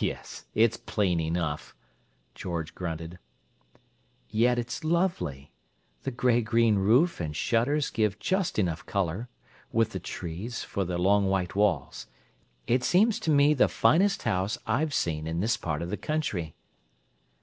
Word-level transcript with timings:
"Yes, 0.00 0.46
it's 0.54 0.78
plain 0.78 1.20
enough!" 1.20 1.76
George 2.34 2.74
grunted. 2.74 3.18
"Yet 4.30 4.58
it's 4.58 4.82
lovely; 4.82 5.52
the 6.04 6.10
gray 6.10 6.40
green 6.40 6.76
roof 6.76 7.20
and 7.20 7.36
shutters 7.36 7.90
give 7.90 8.18
just 8.18 8.58
enough 8.58 8.86
colour, 8.86 9.28
with 9.70 9.90
the 9.90 10.00
trees, 10.00 10.64
for 10.64 10.86
the 10.86 10.96
long 10.96 11.26
white 11.26 11.54
walls. 11.54 12.06
It 12.66 12.82
seems 12.82 13.20
to 13.20 13.30
me 13.30 13.52
the 13.52 13.68
finest 13.68 14.22
house 14.22 14.56
I've 14.66 14.94
seen 14.94 15.26
in 15.26 15.40
this 15.40 15.58
part 15.58 15.82
of 15.82 15.90
the 15.90 15.98
country." 15.98 16.54